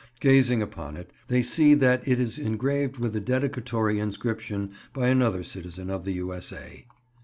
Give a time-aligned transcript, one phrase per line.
[0.19, 5.43] Gazing upon it, they see that it is engraved with a dedicatory inscription by another
[5.43, 6.87] citizen of the U.S.A.